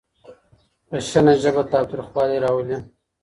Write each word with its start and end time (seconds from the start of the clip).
خشنه 0.87 1.33
ژبه 1.41 1.63
تاوتريخوالی 1.71 2.37
راولي. 2.43 2.77